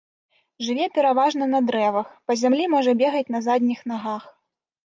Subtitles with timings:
[0.67, 4.23] Жыве пераважна на дрэвах, па зямлі можа бегаць на задніх нагах.